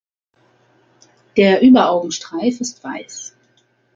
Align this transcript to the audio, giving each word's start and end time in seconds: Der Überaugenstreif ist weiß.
Der 1.37 1.61
Überaugenstreif 1.61 2.59
ist 2.59 2.83
weiß. 2.83 3.35